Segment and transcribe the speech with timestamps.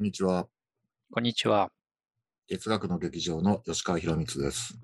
[0.00, 0.46] こんにちは。
[1.12, 1.70] こんにちは。
[2.48, 4.78] 哲学の劇場の吉川博光です。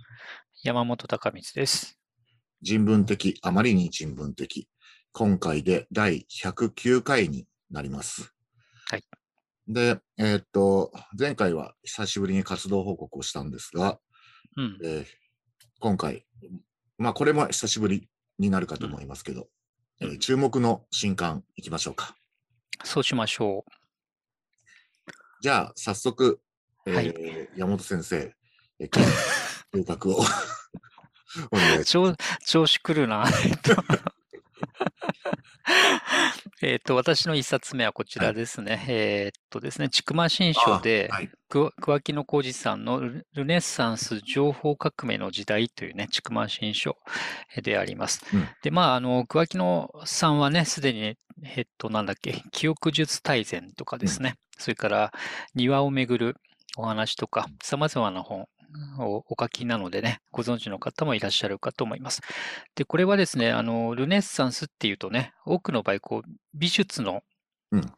[0.63, 1.99] 山本隆光です。
[2.61, 4.69] 人文的、あまりに人文的。
[5.13, 8.35] 今回で第109回になります。
[8.91, 9.05] はい。
[9.67, 13.99] で、えーっと、前回は久しぶりに活動報告をしたんですが、
[14.59, 14.79] うん。
[14.85, 15.05] えー
[15.81, 16.27] 今回、
[16.99, 19.49] まあこれも久しぶりになるかと思いますけど、
[20.03, 22.15] うんえー注目の新刊いきましょうか。
[22.85, 23.65] そうしましょ
[25.41, 26.41] じゃあ、早速、
[26.87, 28.35] えーはい山本先生、
[28.79, 29.01] え計
[29.75, 30.21] 画を
[31.53, 31.85] お願いう。
[31.85, 32.17] します。
[32.17, 33.25] 調調子狂うな。
[36.67, 38.85] えっとえっと、私の一冊目はこちらですね。
[38.89, 41.31] えっとですね、千曲新書で、はい。
[41.49, 46.97] く桑木野浩二さんのルルネッサンス情報革命の時代というね、千曲新書
[47.55, 48.25] えであります。
[48.35, 55.13] うんで、まあ、あの、桑木野さんはね、すでに、えっと、なんだっけ、記憶術大全とかですね、それから
[55.55, 56.37] 庭をめぐる
[56.77, 58.49] お話とか、様々な本
[58.99, 62.23] をお書きなのでね、ご存知の方もいらっしゃるかと思います。
[62.75, 67.23] で、これはですね、あの、ルネッサンスっていうとね、多くの場合、こう、美術の
[67.73, 67.93] うん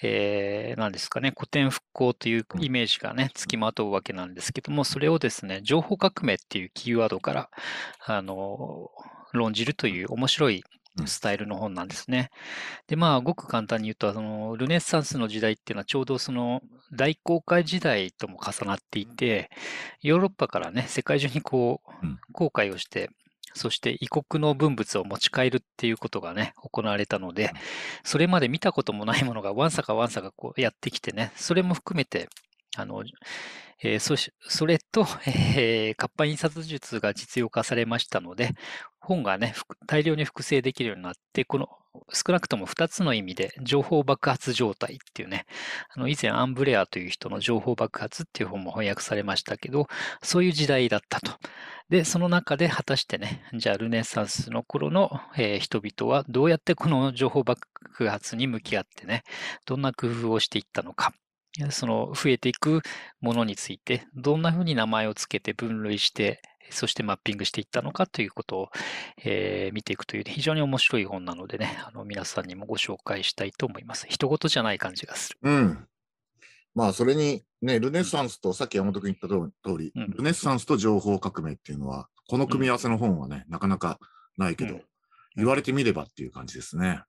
[0.00, 7.50] えー、なんですかね、古典復興といううんイメージがね、つきまとうわけなんですけども、それをですね、情報革命っていうキーワードから、
[8.06, 8.90] あの、
[9.32, 10.62] 論じるという面白いうん
[11.06, 12.30] スタイルの本なんですね。
[12.86, 19.50] で、まあ、ごく簡単に言うと、その、ルネッサンスの時代っていうのはちょうどその、大航海時代とも重なっていて、
[20.02, 23.10] ヨーロッパからね、世界中にこううん、航海をして、
[23.54, 27.50] そして異国の文物を持ち帰るっていうことがね、行われたので、
[28.04, 32.28] それまで見たこともないものがわんさかわんさかこうやってきてね、それも含めて、
[32.76, 33.02] あの、
[33.82, 34.16] えーそ
[34.48, 38.50] それと、 えー活版印刷術が実用化されましたので、
[39.00, 39.54] 本がね、
[39.86, 41.68] 大量に複製できるようになって、この
[42.12, 45.46] 少なくとも2つの意味で情報爆発状態っていうね、
[45.94, 49.88] あの以前アンブレアという人の情報爆発っていう本も翻訳されましたけど、
[50.22, 51.32] そういう時代だったと。
[51.88, 57.66] で、その中で果たしてね、じゃあルネサンスの頃の、えー人々はどうやってこの情報爆
[58.08, 59.22] 発に向き合ってね、
[59.66, 61.12] どんな工夫をしていったのか、
[61.70, 62.82] その増えていく
[63.20, 68.68] ものについて、どんなふうに名前をつけて分類して、そしてマッピングしていったのかということを、
[69.24, 74.06] えー見ていくという非常に面白い本なのでね、あの皆さんにもご紹介したいと思います。
[74.08, 75.38] 人事じゃない感じがする。
[75.42, 75.88] うん。
[76.74, 83.98] まあ、それに、ね、ルネッサンスと、さっき山本君言った通り、うんルネッサンスと情報革命っていうのは、この組み合わせの本はね、なかなか
[84.36, 84.82] ないけど、うん
[85.36, 87.00] 言われてみればっていう感じですね。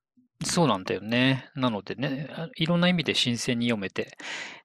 [0.42, 1.50] そうなんだよね。
[1.54, 4.16] なのでね、あいろんな意味で新鮮に読めて、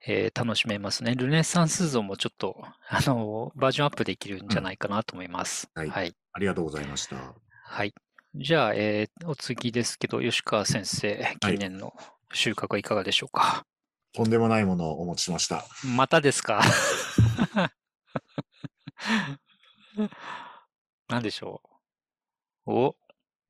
[0.08, 1.16] えー楽しめますね。
[1.16, 5.70] ルネサンス像もちょっと、あの、バージョンアップできるんじゃないかなと思います。
[5.76, 6.14] はいはい。
[6.34, 7.18] ありがとうございました。
[7.66, 7.94] はい。
[8.36, 11.94] じゃあ、えーお次ですけど、吉川先生、近年の
[12.34, 13.66] 収穫はいかがでしょうか？
[14.14, 15.66] とんでもないものをお持ちしました。
[15.84, 16.62] またですか？
[21.10, 21.62] 何でしょ
[22.66, 22.72] う？
[22.72, 22.96] お、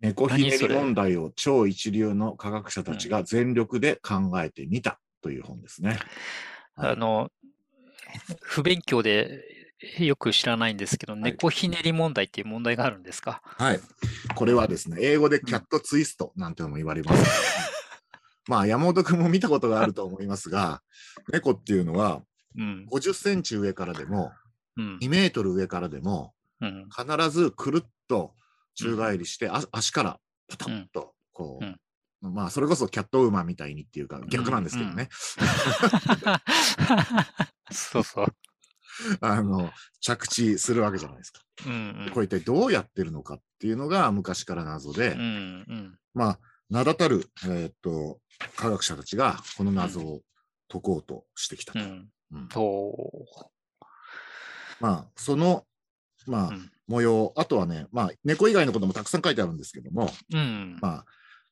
[0.01, 5.89] 猫ひねり問題を超一流の科学者たちが全力で考えてみたという本ですね。
[5.89, 5.99] はい
[6.77, 7.31] あの、
[8.41, 9.41] 不勉強で
[9.99, 13.41] よく知らないんですけど、猫ひねり問題っていう問題があるんですか？
[13.43, 13.79] はい。
[14.35, 17.23] これはですね、英語でキャットツイストなんてのも言われます。
[18.47, 20.81] まあ、山本君も見たことがあると思いますが、
[21.31, 22.21] 猫っていうのは
[22.57, 22.85] うん。
[22.91, 24.33] 50センチ上からでも、
[24.75, 24.97] うん。
[25.01, 26.89] 2メートル上からでも、うん。
[26.89, 28.33] 必ずくるっと
[28.75, 31.59] 宙返りして、あ足からパタッと、こ
[32.21, 35.09] う、まあ、それこそキャットウーマンみたいにっていうか、逆なんですけどね、
[37.71, 38.27] そうそう。
[39.21, 39.69] あの、
[39.99, 41.41] 着地するわけじゃないですか。
[41.65, 45.19] うんこれ一体どうやってるのかっていうのが昔から謎で、うん。
[45.19, 45.99] うん。
[46.13, 48.19] まあ、名だたる、えーっと、
[48.55, 50.21] 科学者たちがこの謎を
[50.69, 51.79] 解こうとしてきたと。
[51.79, 52.09] うん。
[54.79, 55.65] まあ、その、
[56.27, 60.77] まあ、うん模様、あとはね、まあ、猫以外のこともたくさん書いてあるんですけども、うん。
[60.79, 61.03] ま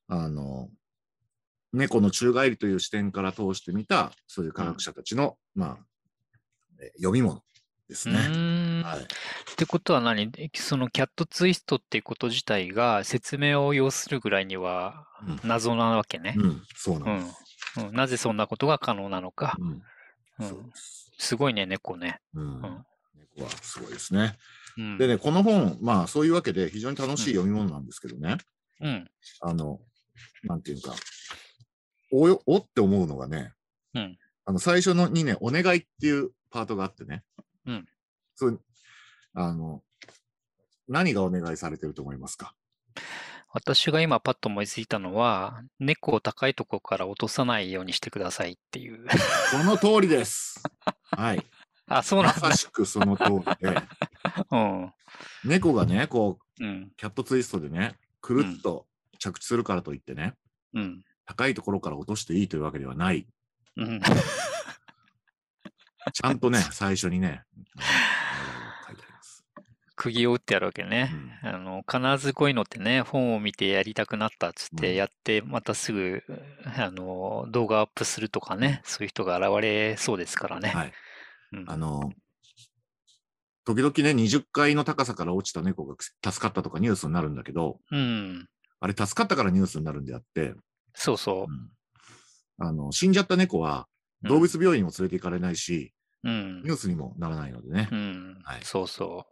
[0.07, 0.69] あ、あの、
[1.71, 5.77] 猫の宙返りという視点から通してみた、そういう科学者たちの、まあ、
[6.79, 7.41] え読み物
[7.89, 8.19] ですうね。
[8.83, 8.99] はい。
[8.99, 10.31] ってことは何？
[10.53, 16.35] そのキャットツイストっていうこと自体が説明を要するぐらいにはうん謎なわけね。
[16.37, 17.31] うん、そううなんで
[17.75, 17.81] す。
[17.81, 17.87] ん。
[17.87, 19.57] うんなぜそんなことが可能なのか。
[19.59, 20.55] うん、す。
[21.17, 22.19] すごいね、猫ね。
[22.35, 24.37] うんん猫はすごいですね。
[24.77, 24.97] うん。
[24.97, 28.37] でね、この本、まあ、そういうわけで非常に楽しい読み物なんですけどね、
[28.81, 29.09] うん。
[29.41, 29.79] あの、
[30.43, 30.93] なんていうか、
[32.11, 33.53] およ、おって思うのがね、
[33.93, 37.23] うんあの、最初のにね、お願いっていうパートがあってね、
[37.65, 37.85] うん
[38.35, 38.61] そう、
[39.33, 39.81] あの、
[40.87, 42.53] 何がお願いされてると思いますか？
[43.55, 49.05] 私が今パッと思いついたのは、猫を高いところから落とさないようにしてくださいっていう。
[49.51, 50.61] その通りです。
[51.11, 51.45] はい。
[51.87, 52.57] あ、そうなんだまさ。
[52.57, 53.81] しくその通りで、
[54.51, 54.93] うん。
[55.43, 56.91] 猫がね、こう、うん。
[56.97, 58.87] キャットツイストでね、くるっと
[59.19, 60.35] 着地するからといってね、
[60.73, 61.03] うん。
[61.25, 63.27] 高いところから落としていいというわけではない。
[63.77, 64.01] うん。
[66.13, 67.43] ちゃんとね、最初にね。
[69.95, 71.11] 釘を打ってやるわけね。
[71.43, 76.23] うんあの、必ずこういうのってね、本を見てやりたくなったっつっうんてやって、またすぐ、
[76.77, 80.69] あの、動画アップするとかね、そういう人が現れそうですからね。
[80.69, 80.93] はい。
[81.53, 82.11] うんあの、
[83.65, 88.47] 時々ね、20階の高さから落ちた猫が助かったとかニュースになるんだけど、うん。
[88.81, 90.53] あれ助かったからニュースになるんであって、
[90.93, 91.69] そうそうん
[92.67, 93.87] あの、死んじゃった猫は
[94.23, 94.27] う。
[94.27, 96.73] 動物病院にも連れて行かれないし、うんニュ。
[96.73, 97.95] ースにもならないのでねう。
[97.95, 98.41] ん。
[98.43, 99.25] はいそうそ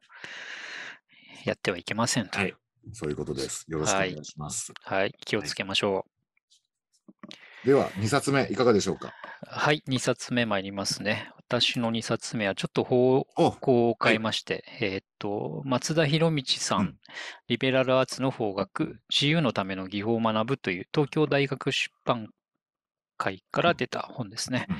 [1.45, 1.49] う。
[1.49, 2.39] やってはいけませんと。
[2.39, 2.55] はい。
[2.93, 3.65] そういうことです。
[3.67, 4.73] よろしくお願いします。
[4.83, 5.13] はい。
[5.25, 6.05] 気をつけましょ
[7.63, 7.67] う。
[7.67, 9.13] では、2冊目いかがでしょうか？
[9.47, 9.83] はい。
[9.87, 11.31] 2冊目参りますね。
[11.37, 16.97] 私の2冊目はちょっと方お向を変えまして、えーっと、松田博道さん、うん
[17.47, 22.29] リベラルアーツの法学、自由のための技法を学ぶという東京大学出版
[23.17, 24.67] 会から出た本ですね。
[24.69, 24.77] うん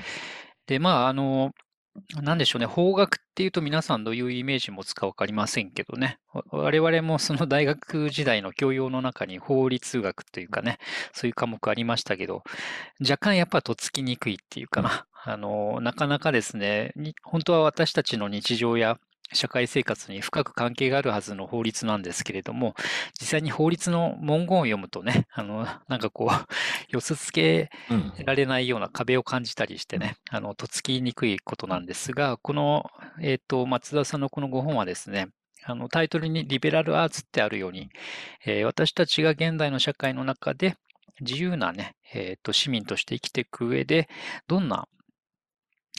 [0.66, 1.52] で、まあ、あの、
[2.22, 6.18] 何でしょうね、法学っていうと皆さんどういうイメージ持つか分かりませんけどね、
[6.50, 10.78] 我々もその大学時代の教養の中に法律学というかね、
[11.12, 12.44] そういう科目ありましたけど、
[13.00, 16.92] 若干やっぱとっつきにくいっていうかな、あの、なかなかですね、
[17.22, 18.98] 本当は私たちの日常や
[19.32, 22.74] 社会生活に深く関係があるはずの法律なんですけれども、
[23.20, 26.46] 実際に法律の文言を読むとね、あの、なんかこう、
[26.88, 28.12] 寄せ付けうん。
[28.24, 32.84] られないような壁を感じたりしてね、あの、とっつきにくいことなんですが、この、
[33.20, 35.28] えっ、と、松田さんのこの5本はですね、
[35.64, 37.90] あの、タイトルにリベラルアーツってあるように、
[38.44, 40.76] えー私たちが現代の社会の中で
[41.20, 44.08] 自由なね、えっ、と、市民として生きていく上で、
[44.48, 44.88] どんな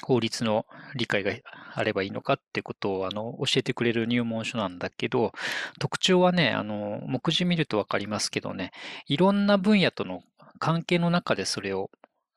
[0.03, 0.65] 法律の
[0.95, 1.31] 理解が
[1.73, 5.31] あればいいのかってことをあの教えてくれる入門書なんだけど、
[5.79, 8.71] 特徴はね、あの目次見るとわかりますけどね、
[9.07, 10.21] いろんな分野との
[10.59, 11.89] 関係の中でそれを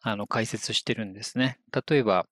[0.02, 1.58] あの解説してるんですね。
[1.88, 2.26] 例えば、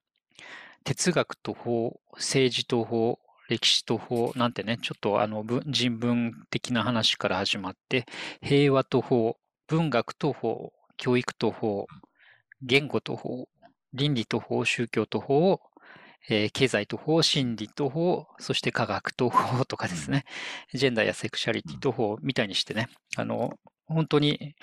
[0.84, 8.06] 哲学と法、政治と法、歴史と法なんてね、ちょっとあの人文的な話から始まって、
[8.42, 11.86] 平和と法、文学と法、教育と法、
[12.62, 13.48] 言語と法、
[13.94, 15.60] 倫理と法、宗教と法、
[16.28, 20.24] えー経済と法、心理と法、そして科学と法とかですね、
[20.74, 23.52] ジェンダーやセクシャリティと法みたいにしてね、あの、
[23.86, 24.54] 本当に、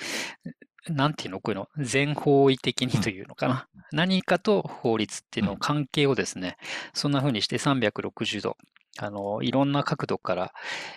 [0.89, 3.67] なんていうの、こういうの、全方位的にというのかな。
[3.91, 5.59] 何かと法律っていうのうん。
[5.59, 6.57] 関係をですね、
[6.93, 8.57] そんな風にして360度、
[8.97, 10.53] あの、いろんな角度から、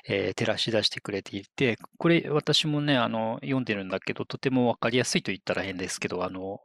[0.08, 6.60] えー照らし出してくれていて、これ私もね、あの、読んでるんだけど、とてもわかりやすいと言ったら変ですけど、あの、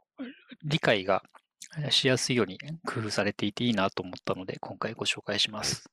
[0.63, 1.23] 理解が
[1.91, 5.89] しやすいように工夫されていていいなと思ったので、今回ご紹介します。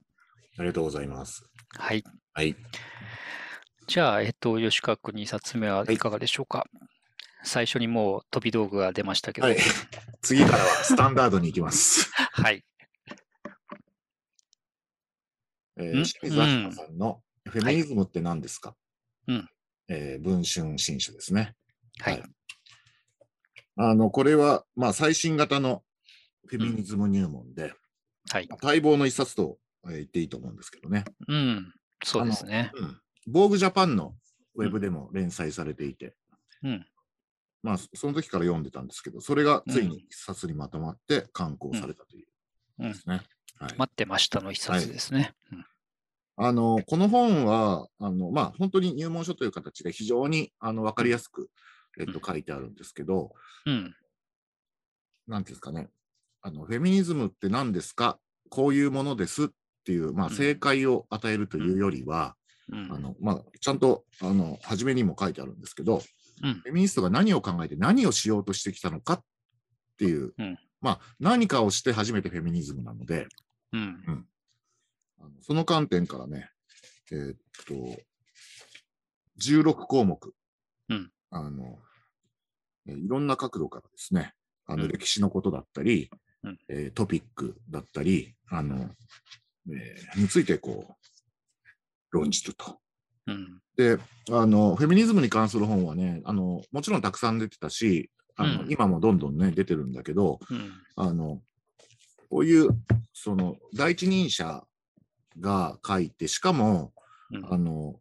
[0.59, 1.45] ありがとうございます。
[1.77, 2.03] はい。
[2.33, 2.57] はい。
[3.87, 6.67] じゃあ、えっと、吉川君2冊目ははいいかがでしょうか？
[7.45, 9.47] 最初にもう飛び道具が出ましたけど。
[9.47, 9.59] はい。
[10.23, 12.11] 次からはスタンダードに行きます。
[12.33, 12.57] はい。
[12.59, 12.63] ん
[15.79, 18.75] えー清水明子さんのフェミニズムって何ですか、
[19.29, 19.49] うん
[19.89, 21.55] えー文春新書ですね。
[22.01, 22.23] はい。
[23.77, 25.83] あの、これは、まあ、最新型の
[26.47, 27.73] フェミニズム入門で、
[28.31, 28.49] はい。
[28.63, 31.05] 待望の一冊と、えー言っていいと思うんですけどね。
[31.29, 31.73] うん。
[32.03, 32.73] そうですね。
[32.75, 33.01] うん。
[33.29, 34.17] ボーグジャパンの
[34.57, 36.17] ウェブでも連載されていて、
[36.65, 36.87] うん。
[37.63, 42.27] まあ、その時から読んでたんですけど、それがついに一冊にまとまって刊行されたという
[42.81, 43.23] うんですね。
[43.59, 43.75] はい。
[43.77, 45.35] 待ってましたの一冊ですね。
[46.37, 51.51] あの、この本は、あの、まあ、本当に入門書という形で非常に、あの、わかりやすく、
[51.99, 53.33] えっと、書いてあるんですけど、
[53.65, 53.95] うん。
[55.27, 55.89] なんていうんですかね。
[56.43, 58.19] あの、フェミニズムって何ですか？
[58.51, 59.49] こういうものですっ
[59.85, 60.35] ていう、まあ、うん。
[60.35, 62.37] 正解を与えるというよりは、
[62.71, 62.93] うん。
[62.93, 66.03] あの、まあ、ちゃんと、あの、初めにも書いてあるんですけど、
[66.43, 66.55] うん。
[66.55, 69.25] フェミニストが何を考えて何をしようとしてきたのかっ
[69.99, 70.59] ていう、うん。
[70.81, 73.27] まあ、何かをして初めてフェミニズムなので、
[73.73, 74.27] うん。
[75.19, 76.51] あのその観点からね、
[77.11, 77.37] えーっ
[77.67, 77.75] と、
[79.41, 80.35] 16項目、
[80.91, 81.79] うんあの、
[82.89, 84.33] えーいろんな角度からですね、
[84.67, 86.11] あのうん歴史のことだったり、
[86.43, 88.91] うんえートピックだったり、あの、
[89.71, 92.79] えーについてこう、論じると。
[93.27, 93.61] うん。
[93.77, 93.99] で、
[94.31, 100.73] あの、フェミニズムに関する本はね、あの、もちろんたくさん出てたし、あの、うん今もどんどんね、出てるんだけど、うん。
[100.97, 101.43] あの、
[102.31, 102.71] こういう、
[103.13, 104.63] その、第一人者
[105.41, 106.93] が書いて、しかも、
[107.31, 108.01] うんあの、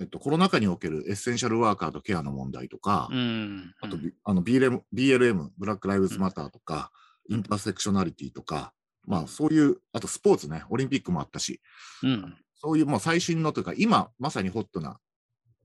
[0.00, 3.74] えっと、コロナ禍におけるエッセンシャルワーカーとケアの問題とか、うん。
[3.80, 8.72] あと、B- あの BLM、BLM、ブラック・ライブズ・マターとか、うんインターセクショナリティとか、
[9.04, 11.60] まあそういう、あとスポーツね、オリンピックもあったし、
[12.02, 12.36] うん。
[12.56, 14.98] そういうもう最新のというか、今まさにホットな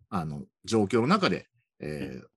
[0.09, 1.47] あの状況の中で、
[1.79, 2.27] えー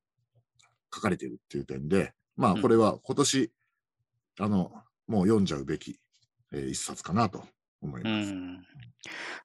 [0.94, 2.62] 書かれているっていう点で、まあうん。
[2.62, 3.52] これは今年、
[4.40, 4.72] あの、
[5.06, 6.00] もう読んじゃうべき、
[6.52, 7.44] えー一冊かなと
[7.82, 8.32] 思いうます。
[8.32, 8.66] ん。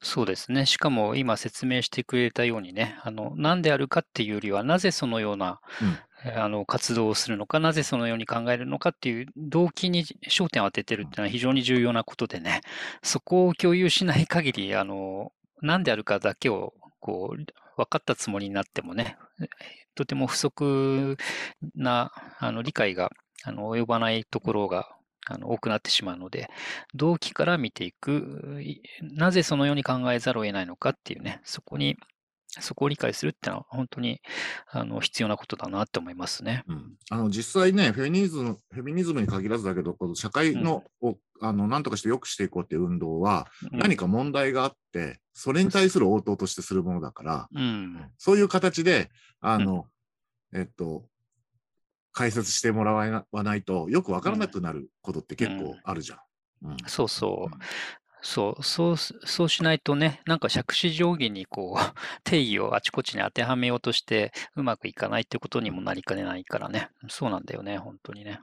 [0.02, 0.66] そうですね。
[0.66, 12.62] しかも今説明してくれたようにね、あの、何であるかっていうよりは、なぜそのような、うんえあの、活動をするのか、なぜそのように考えるのかっていう動機に焦点を当ててるっていうのは非常に重要なことでね、
[13.02, 19.18] そこを共有しない限り、あの、何であるかだけを、こう、分かったつもりになってもね、
[19.96, 21.18] とても不足
[21.76, 23.12] な、あの、理解が、
[23.44, 26.50] あの、及ばないところが、あの、多くなってしまうので、
[26.94, 31.98] 動機から見ていく、いなぜそのように考えざるを得ないのかっていうね、そこに、
[32.60, 34.22] そこを理解するっていうのは本当に
[34.70, 36.64] あの必要なことだなって思いますね。
[36.68, 48.12] うんあの実際ね、フェミニズム、フェミニズムに限らずだけど、この社会の、をあの何とかして良くしていこうっていう運動は、うん何か問題があって、それに対する応答としてするものだから、うん。
[48.18, 49.10] そういう形で、
[49.42, 49.88] あの、
[50.54, 51.06] えっと、
[52.14, 56.20] 解説してもらわないと、よくわからなくなることって結構あるじゃん。
[56.20, 57.56] うんそうそう。
[58.26, 61.82] そう、そうす、そうしないとね、なんか杓子定規にこう、
[62.24, 66.90] 定義をあちこちに当てはめようとして、うまくいかないってことにもなりかねないからね。
[67.10, 68.40] そうなんだよね、本当にね。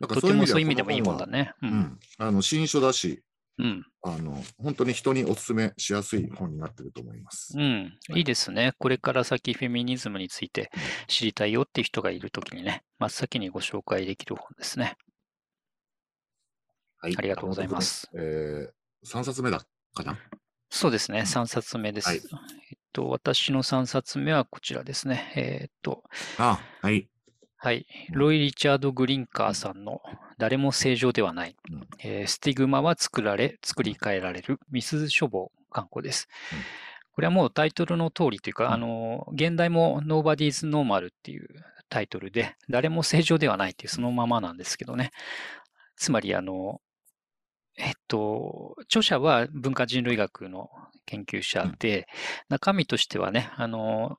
[0.00, 1.38] だからとてもそういう意味でもいいもんだね。
[1.38, 1.54] ね。
[1.62, 1.66] う。
[1.66, 2.00] うんん。
[2.16, 3.22] あの、新書だし、
[3.60, 3.86] うん。
[4.02, 7.54] あの、本当に人にお勧めしやすい本になってると思います。
[7.58, 7.98] うん。
[8.16, 8.72] いいですね。
[8.78, 10.70] これから先フェミニズムについて
[11.06, 14.96] 知りたいよっていう人がいるときにね、真っ先にご紹介できる本ですね。
[17.02, 18.10] はいありがとうございます。
[18.14, 18.70] えー、
[19.06, 19.60] 3冊目だ
[19.94, 20.18] かな？
[20.70, 21.20] そうですね。
[21.20, 22.08] 3冊目です。
[22.08, 25.32] はいえっと、私の3冊目はこちらですね。
[25.34, 26.04] えっと、
[26.38, 27.08] あ、はい。
[27.62, 27.86] はい。
[28.10, 30.00] ロイ・リチャード・グリンカーさんの
[30.38, 31.56] 誰も正常ではない。
[31.70, 34.58] うんえースティグマは作られ、作り変えられる。
[34.70, 36.26] ミス処方観光です。
[36.52, 36.58] うん
[37.12, 41.48] これはもうタイトルの通りというか、うんあの、現代も Nobody's Normal っていう
[41.90, 45.10] タイトルで、誰も正常ではないっていうそのままなんですけどね。
[45.96, 46.80] つまり、あの、
[47.76, 50.70] えっと、著者は文化人類学の
[51.04, 52.06] 研究者で、
[52.48, 54.16] 中身としてはね、あの、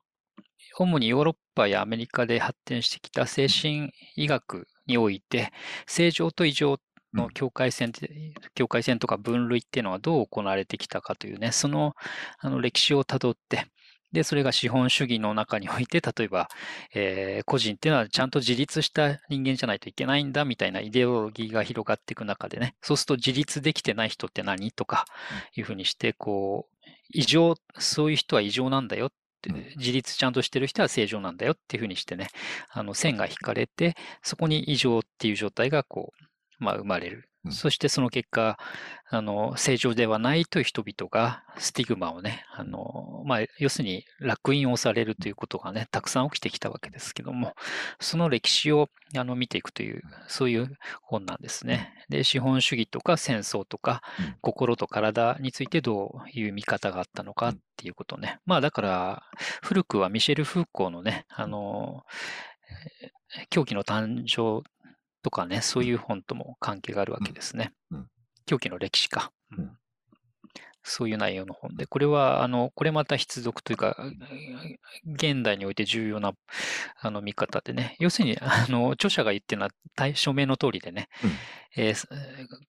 [0.78, 5.52] 主にヨーロッパやアメリカで発展してきた精神医学において、
[5.86, 6.78] 正常と異常
[7.14, 11.94] の境界線って、境界線とか分類っていうのはどう行われてきたかというね、その
[12.38, 13.66] あの歴史をたどって、
[14.12, 16.48] で、それが資本主義の中において、例えば、
[16.94, 25.06] えー個人っていうのはちゃんと自立した人間じゃないといけないんだみたいなイデオロギーが広がっていく中でね、そうすると自立できてない人って何とか
[25.56, 29.12] いうふうにして、こう、異常、そういう人は異常なんだよっ
[29.50, 32.28] 自立ちゃんとしてる人は正常なんだよっていうふうにしてね、
[32.70, 36.12] あの線が引かれて、そこに異常っていう状態がこ
[36.60, 37.28] う、まあ生まれる。
[37.44, 37.52] うん。
[37.52, 38.58] そしてその結果、
[39.08, 47.54] あの、正常ではないという人々がスティグマをね、あの、まあ要するに烙印をされるということがね、たくさん起きてきたわけですけども、
[48.00, 51.92] その歴史をあの見ていくという、そういう本なんですね。
[52.08, 58.38] で、資本主義とか戦争とかうん、心と体についてどういう見方があったのかっていうことね。
[58.46, 59.22] まあだから、
[59.62, 62.04] 古くはミシェル・フーコーのね、あの、
[63.02, 64.62] えー狂気の誕生
[65.22, 67.72] とかね、そういう本とも関係があるわけですね。
[68.46, 69.32] 狂気の歴史か。
[69.56, 69.76] うん
[70.84, 73.96] そういう内容の本で、これは、あの、これまた必読というか、
[75.06, 76.32] 現代において重要な、
[77.00, 81.30] あの、見方でね、要するに、あの、著者が言ってるのは、題書名の通りでね、うん。
[81.74, 82.06] えーす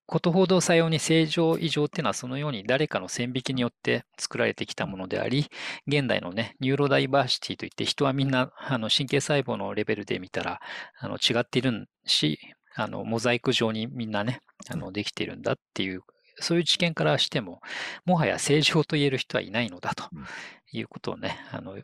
[0.05, 5.49] ことほどさように正常異常っていうのはそのように誰かの線引きによって作られてきたものであり、
[5.87, 10.61] 現代のね、ニューロダイバーシティといって人はみんなあの神経細胞のレベルで見たら
[10.99, 12.39] あの違っているし、
[12.75, 14.39] あのモザイク状にみんなね、
[14.69, 16.01] あのできているんだっていう、
[16.39, 17.61] そういう知見からしても、
[18.05, 20.25] もはや正常と言える人はいないのだとうん
[20.71, 21.77] いうことをね、あの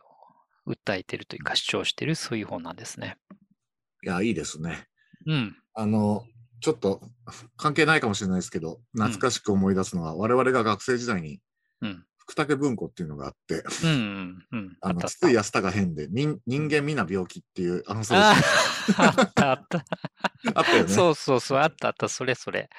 [0.66, 3.16] 訴えているというか主張しているそういう本なんですね。
[4.02, 4.86] いや、いいですね。
[5.26, 5.56] うん。
[5.74, 6.24] あの、
[6.60, 7.00] ちょっと
[7.56, 11.40] 関係ないかもしれないですけど、懐かしく思い出すのは、我々が学生時代に
[11.80, 12.04] うん。
[12.30, 14.46] 福武文庫っていうのがあって、うんうん。
[14.52, 14.76] うん。
[14.80, 19.84] あの、筒井康隆編で人人間皆病気っていう、あの、そう あったあった。
[20.54, 20.88] あったよね。
[20.88, 22.70] そうそうそう、あったあった、それそれ。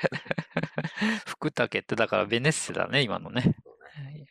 [1.27, 3.55] 福武ってだからベネッセだね、今のね。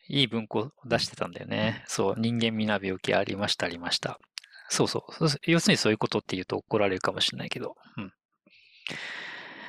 [0.08, 1.84] いい文庫を出してたんだよね。
[1.86, 4.18] そう、人間皆病気ありました、ありました。
[4.68, 5.28] そうそう。
[5.46, 7.76] 要するにそういうことって言うと怒られるかもしれないけど。
[7.96, 8.12] うん。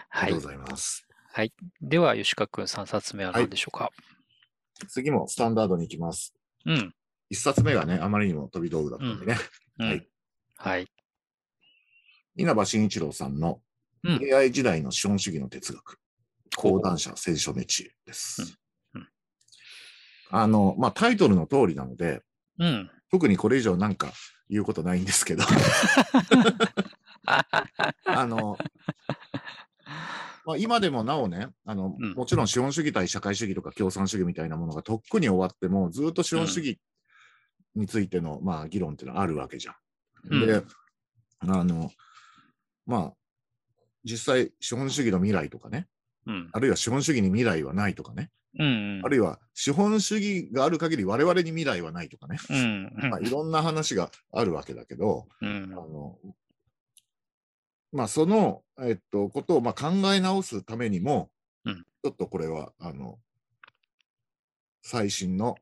[0.10, 0.42] はいありがとう。
[0.42, 1.08] ございます。
[1.82, 3.92] では、吉川君3冊目は何でしょうか？
[4.88, 6.34] 次もスタンダードに行きます。
[6.66, 6.94] うん。
[7.30, 9.38] 一冊目がね、あまりにも飛び道具だったんでね。
[9.80, 10.08] うんはい。
[10.58, 10.88] はい。
[12.36, 13.62] 稲葉慎一郎さんの
[14.04, 15.98] うん AI 時代の資本主義の哲学、
[16.56, 18.42] 講談社聖書メチエです。
[18.42, 19.08] うんうん
[20.34, 22.22] あの、まあ、タイトルの通りなので、
[22.58, 22.90] うん。
[23.12, 24.14] 特にこれ以上なんか
[24.50, 25.44] 言うことないんですけど、
[28.06, 28.58] あの、
[30.46, 36.80] まあ、今でもなおねあの、うんもちろん資本主義対社会主義とか共産主義みたいなものがとっくに終わっても、ずっと資本主義
[37.76, 39.76] についての、まあ、議論っていうのはあるわけじゃん。
[40.30, 40.64] うんで、
[41.40, 41.92] あの、
[42.86, 43.14] まあ、
[44.04, 45.88] 実際、資本主義の未来とかね、
[46.28, 46.50] うん。
[46.52, 48.30] あるいは資本主義に未来はないとかね、
[48.60, 49.02] うん。
[49.04, 52.92] あるいは資本主義がある限り我々に未来はないとかね、うん。
[53.10, 55.76] まあ、いろんな話があるわけだけど、うんあ。
[55.76, 56.18] の
[57.92, 61.30] まあ、その、えっと、ことをまあ考え直すためにも、
[61.66, 63.20] うんちょっとこれは、あの、
[64.82, 65.56] 最新の、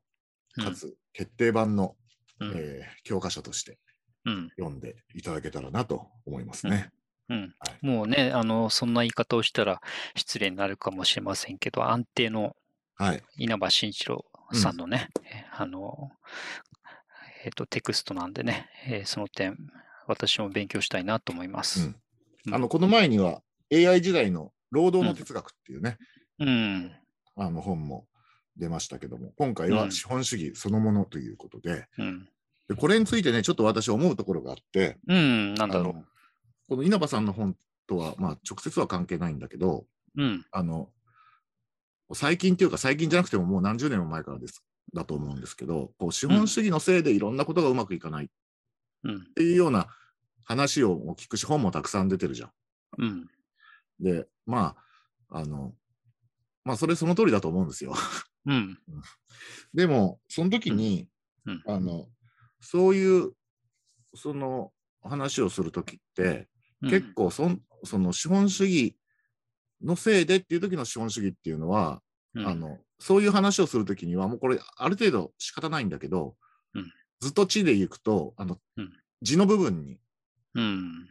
[0.56, 1.96] かつ決定版の、
[2.40, 2.52] うん。
[2.56, 3.78] えー教科書として
[4.26, 4.50] うん。
[4.58, 6.92] 読んでいただけたらなと思いますね。
[7.28, 9.82] うんはいもうね、あの、そんな言い方をしたら
[10.16, 12.56] 失礼になるかもしれませんけど、安定の
[12.96, 13.24] はい。
[13.38, 16.12] 稲葉慎一郎さんのね、えあの、
[17.44, 19.58] えっ、と、テクストなんでね、えーその点、
[20.08, 21.94] 私も勉強したいなと思います。
[22.48, 23.42] うんあの、この前には
[23.74, 25.98] AI 時代の労働の哲学っていうね、
[26.40, 26.92] うん。
[27.36, 28.08] あの本も
[28.58, 32.30] 出ましたけども、今回はうん資本主義そのものということで、うん。
[32.68, 35.54] でこれについてね、ちょっと私思うところがあって、うん。
[35.56, 36.04] なんだろあの
[36.70, 37.56] この稲葉さんの本
[37.88, 40.24] とは、まあ、直接は関係ないんだけど、う。
[40.24, 40.46] うん。
[40.52, 40.90] あの、
[42.14, 48.28] 最近っていうか最近じゃなくてももう何十年も前からです、だと思うんですけど、こう資本主義のせいでいろんなことがうまくいかないっ
[49.04, 49.34] うん。
[49.34, 49.88] ていうような
[50.50, 52.52] 話をも聞くし、本もたくさん出てるじゃん。
[52.98, 53.30] うん。
[54.00, 54.76] で、ま
[55.30, 55.76] あ、あの、
[56.66, 57.94] まあ、それその通りだと思うんですよ。
[58.48, 58.80] うん。
[59.76, 61.08] でも、その時に、
[61.46, 61.64] うん。
[61.68, 62.08] あの、
[62.62, 63.32] そういう、
[64.16, 64.72] その
[65.04, 66.48] 話をするときって、
[66.82, 68.98] 結構そん、その資本主義
[69.84, 72.02] のせいでっていう時の資本主義っていうのは、
[72.34, 76.36] うん、あの、そういう話をするときには、もうこれ、ある程度仕方ないんだけど、
[76.74, 80.00] うんずっと地で行くと、あの、うん字の部分にうん。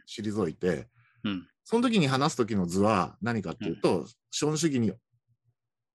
[0.07, 0.87] 退いて、
[1.23, 1.47] うん。
[1.63, 4.93] その時に話す時の図は何かっていうと、資本主義に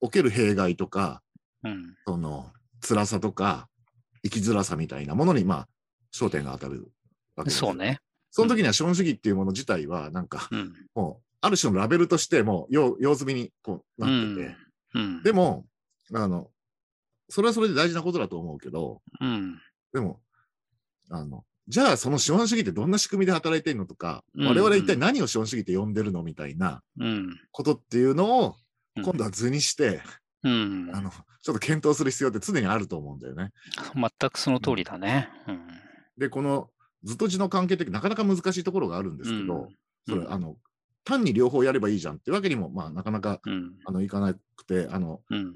[0.00, 1.22] おける弊害とか、
[1.62, 1.96] うん。
[2.06, 3.68] その辛さとか、
[4.22, 5.68] 生きづらさみたいなものに、まあ、
[6.14, 6.92] 焦点が当たる
[7.36, 7.76] わけですよそう。
[7.76, 7.98] ね。
[8.30, 10.72] その時には資本主義っていうもの自体は、なんか、うん。
[10.94, 14.56] もう、ある種のラベルとして、もう用、用済みにこうなってて、
[14.94, 15.22] うん。
[15.22, 15.66] でも、
[16.14, 16.50] あの、
[17.28, 19.58] それはそれで大事なことだと思うけど、うん。
[19.92, 20.20] でも、
[21.10, 27.40] あの、じゃあその資本主義ってどんな仕組みで働いてるのとか、うん我々一体何を資本主義って呼んでるのみたいなうん。
[27.52, 28.56] ことっていうのを、
[28.96, 30.02] うん今度は図にして、
[30.44, 30.90] うん。
[30.94, 33.50] あの、ちょっと検討する必要って常にあると思うんだよね。
[33.92, 35.30] 全くその通りだね。
[35.48, 35.66] うん。
[36.16, 36.70] で、この
[37.02, 39.68] 図と字の関係ってなかなか難しいところがあるんですけど、うん
[40.06, 40.56] それ、うんあの、
[41.02, 43.72] 単に両方やればいいじゃんっていうわけにも、まあ、なかなか、うん。
[43.84, 45.54] あの、いかなくて、あの、うん。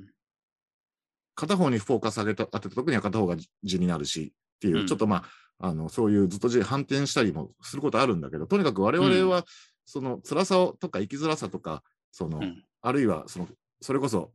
[1.37, 5.25] 片方にフォーカス上げた当てた時には片方が字になるしっていう、うんちょっとまあ、
[5.61, 9.45] あの、そういうずっと字反転したりもすることあるんだけど、とにかく我々は、
[9.85, 13.49] その辛さをとか生きづらさとか、その、うんあるいは、その、
[13.81, 14.31] それこそ、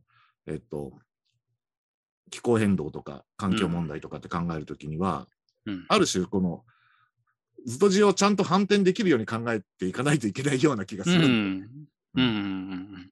[0.48, 0.92] えっと、
[2.30, 5.28] 気候変動とか環境問題とかって考えるときには、
[5.66, 5.86] うん。
[5.88, 6.66] ある種、この、
[7.66, 11.88] 図と字をちゃんと反転できるように考えていかないといけないような気がすうるんだよん。
[12.16, 12.24] うん。
[12.24, 13.12] うん。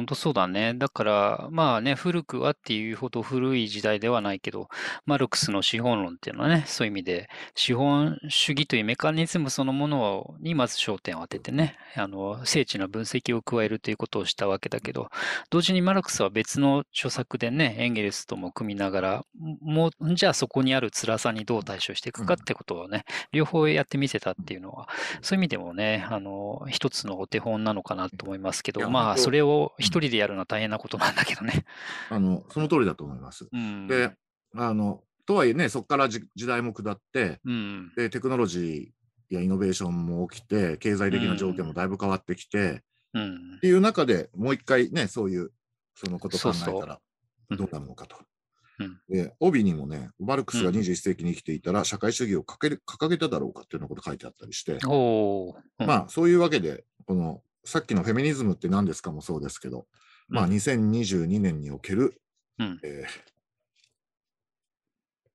[0.00, 0.72] 本当そうだね。
[0.74, 4.68] だから、まあね、古くはっていうほど古い時代ではないけど、
[5.04, 15.10] マルクスの資本論っていうのはね、そういう意味で、資本主義というメカニズムそのものにまず焦点を当ててね、あの、精緻な分析を加えるということをしたわけだけど、
[15.50, 19.24] 同時にマルクスは別の著作でね、エンゲルスとも組みながら、
[19.60, 24.88] もう、じゃあそこにある辛さにどう対処していくかってことをね、両方やってみせたっていうのは、
[25.20, 31.64] そういう意味でもね、あの、一つのお手本なのかなと思いますけど、まあ、それを一人でやるのは大変なことなんだけどね。
[32.08, 33.48] あの、その通りだと思います。
[33.50, 33.86] うん。
[33.86, 34.12] で、
[34.54, 37.92] あの、とはいえね、そこからじ時代も下って、うん。
[37.96, 42.82] で、テクノロジーやイノベーションも起きて、経済的な条件もだいぶ変わってきて、
[43.14, 45.50] うんっていう中でもう一回ね、そういう、
[45.94, 47.00] そのこと考えたら
[47.50, 48.16] うんどうなるのかと。
[48.16, 54.78] うんで、帯にもね、マルクスがうん21世紀に生きていたら、社会主義を掲げただろうかっていうようなこと書いてあったりして、
[55.78, 59.86] まあ、そういうわけで、この、さっきのフェミニズムって何ですかもそうですけど、
[60.28, 62.20] まあ、うん2022年における、
[62.58, 62.80] うん。
[62.82, 63.30] えー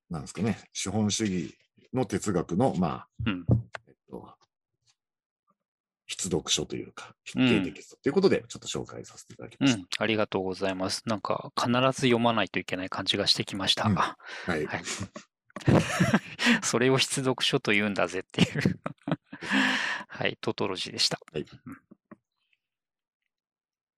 [0.10, 1.58] なんですかね、資本主義
[1.94, 3.46] の哲学の、まあ、うん。
[3.88, 4.30] えっと、
[6.08, 9.80] 筆読書というか、筆記テキストということで、ちょっと紹介させていただきました。
[9.80, 11.02] うん、ありがとうございます。
[11.06, 13.90] なんか、必ず読まないといけない感じがしてきました。
[13.90, 14.18] は
[14.56, 14.66] い。
[14.66, 14.84] はい。
[16.64, 18.80] それを筆読書と言うんだぜっていう。
[20.08, 21.20] はい、トトロジーでした。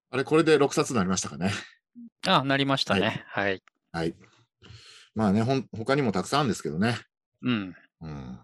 [0.09, 1.51] あれ、これで6冊になりましたかね。
[2.27, 3.23] あ、なりましたね。
[3.27, 3.61] はい。
[3.91, 4.15] はい。
[5.15, 6.97] まあね、ほん他にもたくさんあるんですけどね。
[7.41, 7.75] うん。
[8.01, 8.39] うん。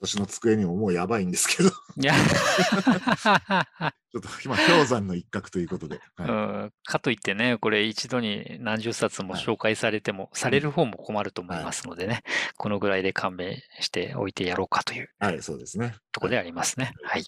[0.00, 2.14] 私の机にももうやばいんですけど、ちいや、
[4.16, 6.00] ょっと今、氷山の一角ということで。
[6.16, 12.22] はいうんかといってね、これ一度に何十冊もはい紹介されても、される方も困ると思いますのでね、
[12.56, 15.94] このぐらいで勘弁しておいてやろうかというはい、そうですね。
[16.12, 16.92] ところでありますね。
[17.02, 17.24] はい。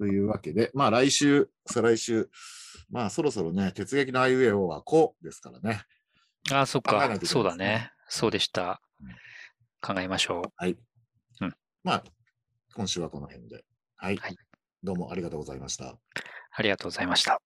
[0.00, 2.30] というわけで、まあ来週、再来週、
[2.88, 5.82] まあそろそろね、鉄撃のアイウェオはこうですからね。
[6.50, 6.82] あ、そっ。
[6.82, 7.92] かそうだねね。
[8.08, 9.94] そうでしたうん。
[9.94, 10.52] 考えましょう。
[10.56, 10.78] はい。
[11.42, 12.04] うんまあ、
[12.74, 13.62] 今週はこの辺で。
[13.96, 14.16] はい。
[14.16, 14.36] はい
[14.82, 15.98] どうもありがとうございました。
[16.52, 17.42] ありがとうございました。